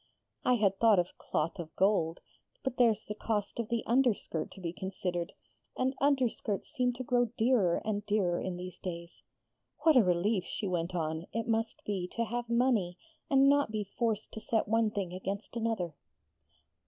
'I 0.43 0.55
had 0.55 0.79
thought 0.79 0.97
of 0.97 1.15
cloth 1.19 1.59
of 1.59 1.75
gold, 1.75 2.21
but 2.63 2.77
there's 2.77 3.05
the 3.05 3.13
cost 3.13 3.59
of 3.59 3.69
the 3.69 3.83
underskirt 3.85 4.49
to 4.53 4.59
be 4.59 4.73
considered; 4.73 5.31
and 5.77 5.93
underskirts 6.01 6.71
seem 6.71 6.91
to 6.93 7.03
grow 7.03 7.25
dearer 7.37 7.79
and 7.85 8.03
dearer 8.07 8.39
in 8.39 8.57
these 8.57 8.79
days. 8.79 9.21
What 9.81 9.95
a 9.95 10.03
relief,' 10.03 10.45
she 10.45 10.67
went 10.67 10.95
on, 10.95 11.27
'it 11.33 11.47
must 11.47 11.85
be 11.85 12.07
to 12.15 12.25
have 12.25 12.49
money 12.49 12.97
and 13.29 13.47
not 13.47 13.69
be 13.69 13.83
forced 13.83 14.31
to 14.31 14.39
set 14.39 14.67
one 14.67 14.89
thing 14.89 15.13
against 15.13 15.55
another!' 15.55 15.93